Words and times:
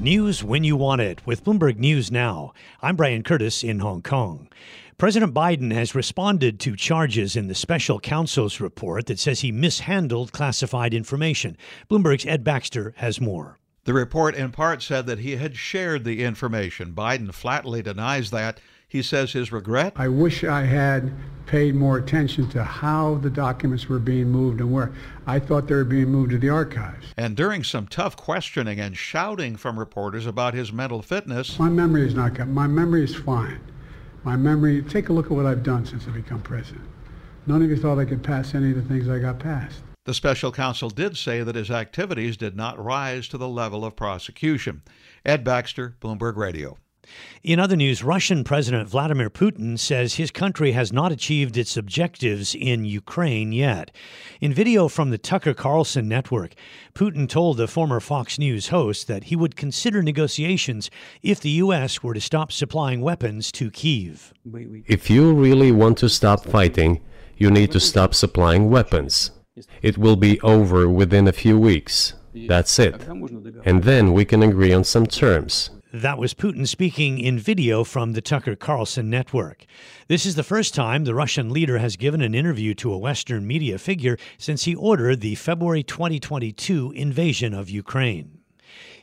News 0.00 0.42
when 0.42 0.64
you 0.64 0.76
want 0.76 1.02
it 1.02 1.20
with 1.26 1.44
Bloomberg 1.44 1.76
News 1.76 2.10
Now. 2.10 2.54
I'm 2.80 2.96
Brian 2.96 3.22
Curtis 3.22 3.62
in 3.62 3.80
Hong 3.80 4.00
Kong. 4.00 4.48
President 4.96 5.34
Biden 5.34 5.74
has 5.74 5.94
responded 5.94 6.58
to 6.60 6.74
charges 6.74 7.36
in 7.36 7.48
the 7.48 7.54
special 7.54 8.00
counsel's 8.00 8.62
report 8.62 9.04
that 9.06 9.18
says 9.18 9.40
he 9.40 9.52
mishandled 9.52 10.32
classified 10.32 10.94
information. 10.94 11.54
Bloomberg's 11.90 12.24
Ed 12.24 12.42
Baxter 12.42 12.94
has 12.96 13.20
more. 13.20 13.58
The 13.84 13.94
report 13.94 14.34
in 14.34 14.52
part 14.52 14.82
said 14.82 15.06
that 15.06 15.20
he 15.20 15.36
had 15.36 15.56
shared 15.56 16.04
the 16.04 16.22
information. 16.22 16.92
Biden 16.92 17.32
flatly 17.32 17.82
denies 17.82 18.30
that. 18.30 18.60
He 18.86 19.02
says 19.02 19.32
his 19.32 19.52
regret. 19.52 19.92
I 19.96 20.08
wish 20.08 20.44
I 20.44 20.64
had 20.64 21.12
paid 21.46 21.74
more 21.74 21.96
attention 21.96 22.48
to 22.50 22.64
how 22.64 23.14
the 23.14 23.30
documents 23.30 23.88
were 23.88 24.00
being 24.00 24.30
moved 24.30 24.60
and 24.60 24.72
where. 24.72 24.92
I 25.26 25.38
thought 25.38 25.68
they 25.68 25.76
were 25.76 25.84
being 25.84 26.08
moved 26.08 26.32
to 26.32 26.38
the 26.38 26.50
archives. 26.50 27.06
And 27.16 27.36
during 27.36 27.64
some 27.64 27.86
tough 27.86 28.16
questioning 28.16 28.80
and 28.80 28.96
shouting 28.96 29.56
from 29.56 29.78
reporters 29.78 30.26
about 30.26 30.54
his 30.54 30.72
mental 30.72 31.02
fitness. 31.02 31.58
My 31.58 31.68
memory 31.68 32.06
is 32.06 32.14
not 32.14 32.34
good. 32.34 32.48
My 32.48 32.66
memory 32.66 33.04
is 33.04 33.14
fine. 33.14 33.60
My 34.24 34.36
memory, 34.36 34.82
take 34.82 35.08
a 35.08 35.12
look 35.12 35.26
at 35.26 35.32
what 35.32 35.46
I've 35.46 35.62
done 35.62 35.86
since 35.86 36.06
I 36.06 36.10
become 36.10 36.42
president. 36.42 36.84
None 37.46 37.62
of 37.62 37.70
you 37.70 37.76
thought 37.76 37.98
I 37.98 38.04
could 38.04 38.22
pass 38.22 38.54
any 38.54 38.70
of 38.70 38.76
the 38.76 38.82
things 38.82 39.08
I 39.08 39.18
got 39.18 39.38
passed. 39.38 39.82
The 40.10 40.14
special 40.14 40.50
counsel 40.50 40.90
did 40.90 41.16
say 41.16 41.44
that 41.44 41.54
his 41.54 41.70
activities 41.70 42.36
did 42.36 42.56
not 42.56 42.84
rise 42.84 43.28
to 43.28 43.38
the 43.38 43.46
level 43.46 43.84
of 43.84 43.94
prosecution. 43.94 44.82
Ed 45.24 45.44
Baxter, 45.44 45.94
Bloomberg 46.00 46.36
Radio. 46.36 46.78
In 47.44 47.60
other 47.60 47.76
news, 47.76 48.02
Russian 48.02 48.42
President 48.42 48.88
Vladimir 48.88 49.30
Putin 49.30 49.78
says 49.78 50.14
his 50.14 50.32
country 50.32 50.72
has 50.72 50.92
not 50.92 51.12
achieved 51.12 51.56
its 51.56 51.76
objectives 51.76 52.56
in 52.56 52.84
Ukraine 52.84 53.52
yet. 53.52 53.92
In 54.40 54.52
video 54.52 54.88
from 54.88 55.10
the 55.10 55.16
Tucker 55.16 55.54
Carlson 55.54 56.08
network, 56.08 56.54
Putin 56.92 57.28
told 57.28 57.56
the 57.56 57.68
former 57.68 58.00
Fox 58.00 58.36
News 58.36 58.70
host 58.70 59.06
that 59.06 59.24
he 59.24 59.36
would 59.36 59.54
consider 59.54 60.02
negotiations 60.02 60.90
if 61.22 61.38
the 61.38 61.50
U.S. 61.50 62.02
were 62.02 62.14
to 62.14 62.20
stop 62.20 62.50
supplying 62.50 63.00
weapons 63.00 63.52
to 63.52 63.70
Kiev. 63.70 64.34
If 64.88 65.08
you 65.08 65.32
really 65.32 65.70
want 65.70 65.98
to 65.98 66.08
stop 66.08 66.44
fighting, 66.44 67.00
you 67.36 67.48
need 67.48 67.70
to 67.70 67.78
stop 67.78 68.12
supplying 68.12 68.70
weapons. 68.70 69.30
It 69.82 69.98
will 69.98 70.16
be 70.16 70.40
over 70.40 70.88
within 70.88 71.28
a 71.28 71.32
few 71.32 71.58
weeks. 71.58 72.14
That's 72.34 72.78
it. 72.78 72.94
And 73.64 73.82
then 73.82 74.12
we 74.12 74.24
can 74.24 74.42
agree 74.42 74.72
on 74.72 74.84
some 74.84 75.06
terms. 75.06 75.70
That 75.92 76.18
was 76.18 76.34
Putin 76.34 76.68
speaking 76.68 77.18
in 77.18 77.36
video 77.36 77.82
from 77.82 78.12
the 78.12 78.20
Tucker 78.20 78.54
Carlson 78.54 79.10
network. 79.10 79.66
This 80.06 80.24
is 80.24 80.36
the 80.36 80.44
first 80.44 80.72
time 80.72 81.02
the 81.02 81.16
Russian 81.16 81.50
leader 81.50 81.78
has 81.78 81.96
given 81.96 82.20
an 82.20 82.32
interview 82.32 82.74
to 82.74 82.92
a 82.92 82.98
Western 82.98 83.44
media 83.44 83.76
figure 83.76 84.16
since 84.38 84.64
he 84.64 84.74
ordered 84.76 85.20
the 85.20 85.34
February 85.34 85.82
2022 85.82 86.92
invasion 86.92 87.52
of 87.52 87.68
Ukraine. 87.68 88.38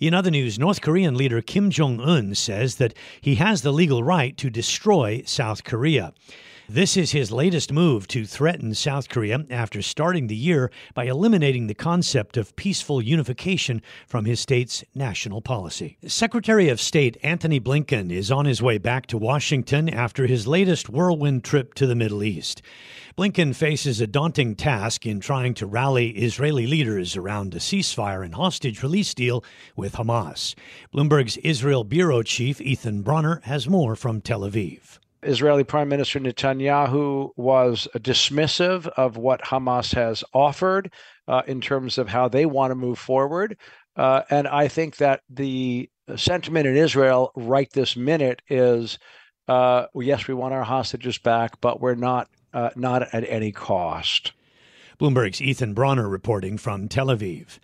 In 0.00 0.12
other 0.12 0.32
news, 0.32 0.58
North 0.58 0.80
Korean 0.80 1.14
leader 1.14 1.40
Kim 1.40 1.70
Jong 1.70 2.00
un 2.00 2.34
says 2.34 2.76
that 2.76 2.94
he 3.20 3.36
has 3.36 3.62
the 3.62 3.72
legal 3.72 4.02
right 4.02 4.36
to 4.38 4.50
destroy 4.50 5.22
South 5.24 5.62
Korea. 5.62 6.12
This 6.74 6.96
is 6.96 7.10
his 7.10 7.30
latest 7.30 7.70
move 7.70 8.08
to 8.08 8.24
threaten 8.24 8.72
South 8.72 9.10
Korea 9.10 9.44
after 9.50 9.82
starting 9.82 10.28
the 10.28 10.34
year 10.34 10.70
by 10.94 11.04
eliminating 11.04 11.66
the 11.66 11.74
concept 11.74 12.38
of 12.38 12.56
peaceful 12.56 13.02
unification 13.02 13.82
from 14.06 14.24
his 14.24 14.40
state's 14.40 14.82
national 14.94 15.42
policy. 15.42 15.98
Secretary 16.06 16.70
of 16.70 16.80
State 16.80 17.18
Antony 17.22 17.60
Blinken 17.60 18.10
is 18.10 18.30
on 18.30 18.46
his 18.46 18.62
way 18.62 18.78
back 18.78 19.04
to 19.08 19.18
Washington 19.18 19.90
after 19.90 20.26
his 20.26 20.46
latest 20.46 20.88
whirlwind 20.88 21.44
trip 21.44 21.74
to 21.74 21.86
the 21.86 21.94
Middle 21.94 22.24
East. 22.24 22.62
Blinken 23.18 23.54
faces 23.54 24.00
a 24.00 24.06
daunting 24.06 24.54
task 24.54 25.04
in 25.04 25.20
trying 25.20 25.52
to 25.52 25.66
rally 25.66 26.12
Israeli 26.12 26.66
leaders 26.66 27.18
around 27.18 27.54
a 27.54 27.58
ceasefire 27.58 28.24
and 28.24 28.34
hostage 28.34 28.82
release 28.82 29.12
deal 29.12 29.44
with 29.76 29.96
Hamas. 29.96 30.54
Bloomberg's 30.90 31.36
Israel 31.36 31.84
bureau 31.84 32.22
chief 32.22 32.62
Ethan 32.62 33.02
Bronner 33.02 33.42
has 33.44 33.68
more 33.68 33.94
from 33.94 34.22
Tel 34.22 34.40
Aviv. 34.40 34.98
Israeli 35.22 35.64
Prime 35.64 35.88
Minister 35.88 36.20
Netanyahu 36.20 37.30
was 37.36 37.88
dismissive 37.98 38.86
of 38.88 39.16
what 39.16 39.42
Hamas 39.42 39.94
has 39.94 40.24
offered 40.34 40.92
uh, 41.28 41.42
in 41.46 41.60
terms 41.60 41.98
of 41.98 42.08
how 42.08 42.28
they 42.28 42.46
want 42.46 42.70
to 42.70 42.74
move 42.74 42.98
forward. 42.98 43.56
Uh, 43.96 44.22
and 44.30 44.48
I 44.48 44.68
think 44.68 44.96
that 44.96 45.20
the 45.28 45.88
sentiment 46.16 46.66
in 46.66 46.76
Israel 46.76 47.32
right 47.36 47.70
this 47.72 47.96
minute 47.96 48.42
is 48.48 48.98
uh, 49.48 49.86
yes, 49.94 50.28
we 50.28 50.34
want 50.34 50.54
our 50.54 50.62
hostages 50.62 51.18
back, 51.18 51.60
but 51.60 51.80
we're 51.80 51.94
not 51.94 52.28
uh, 52.54 52.70
not 52.76 53.02
at 53.14 53.28
any 53.28 53.50
cost. 53.50 54.32
Bloomberg's 55.02 55.42
Ethan 55.42 55.74
Bronner 55.74 56.08
reporting 56.08 56.56
from 56.56 56.86
Tel 56.86 57.08
Aviv. 57.08 57.58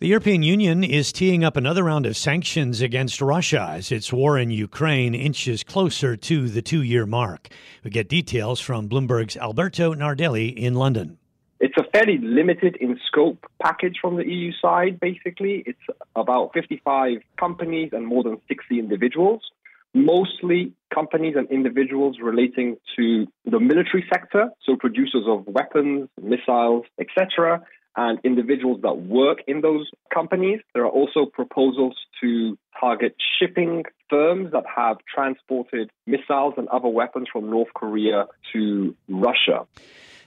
The 0.00 0.08
European 0.08 0.42
Union 0.42 0.82
is 0.82 1.12
teeing 1.12 1.44
up 1.44 1.56
another 1.56 1.84
round 1.84 2.06
of 2.06 2.16
sanctions 2.16 2.80
against 2.80 3.20
Russia 3.20 3.68
as 3.70 3.92
its 3.92 4.12
war 4.12 4.36
in 4.36 4.50
Ukraine 4.50 5.14
inches 5.14 5.62
closer 5.62 6.16
to 6.16 6.48
the 6.48 6.60
two 6.60 6.82
year 6.82 7.06
mark. 7.06 7.50
We 7.84 7.92
get 7.92 8.08
details 8.08 8.58
from 8.58 8.88
Bloomberg's 8.88 9.36
Alberto 9.36 9.94
Nardelli 9.94 10.52
in 10.56 10.74
London. 10.74 11.18
It's 11.60 11.76
a 11.78 11.84
fairly 11.92 12.18
limited 12.18 12.74
in 12.80 12.98
scope 13.06 13.46
package 13.62 13.98
from 14.00 14.16
the 14.16 14.26
EU 14.26 14.50
side, 14.60 14.98
basically. 14.98 15.62
It's 15.64 15.86
about 16.16 16.52
55 16.52 17.18
companies 17.38 17.90
and 17.92 18.08
more 18.08 18.24
than 18.24 18.40
60 18.48 18.80
individuals 18.80 19.52
mostly 19.94 20.72
companies 20.92 21.34
and 21.36 21.50
individuals 21.50 22.16
relating 22.22 22.76
to 22.96 23.26
the 23.44 23.60
military 23.60 24.04
sector, 24.12 24.50
so 24.64 24.76
producers 24.76 25.24
of 25.26 25.46
weapons, 25.46 26.08
missiles, 26.20 26.84
etc., 26.98 27.62
and 27.96 28.18
individuals 28.24 28.80
that 28.82 28.96
work 28.96 29.38
in 29.46 29.60
those 29.60 29.90
companies. 30.12 30.60
There 30.74 30.84
are 30.84 30.90
also 30.90 31.26
proposals 31.26 31.94
to 32.22 32.58
target 32.80 33.14
shipping 33.38 33.84
firms 34.08 34.52
that 34.52 34.64
have 34.74 34.96
transported 35.14 35.90
missiles 36.06 36.54
and 36.56 36.68
other 36.68 36.88
weapons 36.88 37.28
from 37.30 37.50
North 37.50 37.68
Korea 37.74 38.26
to 38.52 38.96
Russia. 39.08 39.66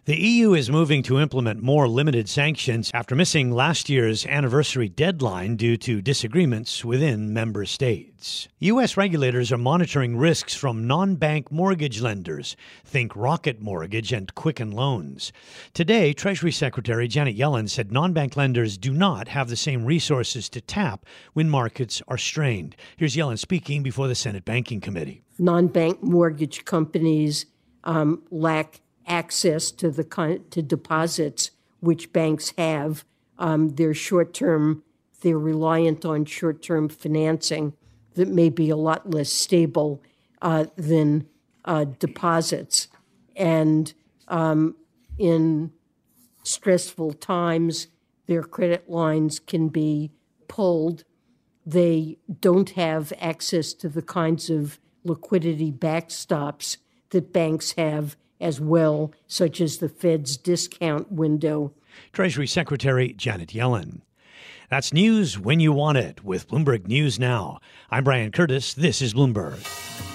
The 0.06 0.22
EU 0.22 0.54
is 0.54 0.70
moving 0.70 1.02
to 1.02 1.20
implement 1.20 1.64
more 1.64 1.88
limited 1.88 2.30
sanctions 2.30 2.92
after 2.94 3.16
missing 3.16 3.50
last 3.52 3.90
year's 3.90 4.24
anniversary 4.28 4.88
deadline 4.88 5.56
due 5.56 5.78
to 5.78 6.00
disagreements 6.00 6.86
within 6.86 7.34
member 7.34 7.66
states. 7.66 8.48
U.S. 8.60 8.98
regulators 8.98 9.52
are 9.52 9.58
monitoring 9.58 10.16
risks 10.16 10.54
from 10.54 10.86
non 10.86 11.16
bank 11.16 11.52
mortgage 11.52 12.02
lenders. 12.02 12.56
Think 12.86 13.16
Rocket 13.16 13.60
Mortgage 13.60 14.14
and 14.14 14.36
Quicken 14.36 14.70
Loans. 14.70 15.34
Today, 15.74 16.14
Treasury 16.14 16.52
Secretary 16.52 17.08
Janet 17.08 17.36
Yellen 17.36 17.68
said 17.68 17.92
non 17.92 18.14
bank 18.14 18.38
lenders 18.38 18.78
do 18.78 18.94
not 18.94 19.30
have 19.30 19.50
the 19.50 19.56
same 19.56 19.86
resources 19.86 20.50
to 20.50 20.62
tap 20.62 21.08
when 21.34 21.50
markets 21.50 22.04
are 22.08 22.20
strained. 22.20 22.76
Here's 22.96 23.16
Yellen 23.16 23.40
speaking 23.40 23.82
before 23.82 24.08
the 24.08 24.14
Senate 24.14 24.46
Banking 24.46 24.82
Committee. 24.82 25.24
Non 25.40 25.66
bank 25.66 26.04
mortgage 26.04 26.64
companies 26.64 27.48
um, 27.86 28.22
lack 28.30 28.82
access 29.08 29.72
to 29.72 29.90
the 29.92 30.04
to 30.52 30.62
deposits 30.62 31.52
which 31.80 32.12
banks 32.12 32.54
have. 32.58 33.06
Um, 33.38 33.70
they're 33.70 33.94
short 33.94 34.34
term. 34.34 34.84
They're 35.22 35.40
reliant 35.40 36.06
on 36.06 36.26
short 36.26 36.62
term 36.62 36.90
financing 36.90 37.74
that 38.16 38.28
may 38.28 38.50
be 38.50 38.70
a 38.70 38.76
lot 38.76 39.10
less 39.10 39.30
stable 39.30 40.02
uh, 40.42 40.66
than 40.76 41.28
uh, 41.66 41.86
deposits. 42.00 42.88
And 43.36 43.94
um, 44.28 44.76
in 45.18 45.72
stressful 46.44 47.14
times, 47.14 47.88
their 48.28 48.44
credit 48.44 48.90
lines 48.90 49.40
can 49.40 49.70
be 49.70 50.12
pulled. 50.48 51.04
They 51.66 52.18
don't 52.40 52.72
have 52.72 53.12
access 53.20 53.74
to 53.74 53.90
the 53.90 54.02
kinds 54.02 54.50
of 54.50 54.80
liquidity 55.04 55.72
backstops 55.72 56.78
that 57.10 57.34
banks 57.34 57.74
have 57.74 58.16
as 58.40 58.60
well, 58.60 59.12
such 59.28 59.62
as 59.62 59.78
the 59.78 59.90
Fed's 59.90 60.38
discount 60.38 61.12
window. 61.12 61.74
Treasury 62.12 62.48
Secretary 62.48 63.14
Janet 63.14 63.50
Yellen. 63.50 64.02
That's 64.70 64.94
news 64.94 65.38
when 65.38 65.60
you 65.60 65.72
want 65.72 65.98
it 65.98 66.24
with 66.24 66.48
Bloomberg 66.48 66.88
News 66.88 67.20
Now. 67.20 67.60
I'm 67.92 68.04
Brian 68.04 68.32
Curtis. 68.32 68.74
This 68.74 69.02
is 69.02 69.14
Bloomberg. 69.14 70.15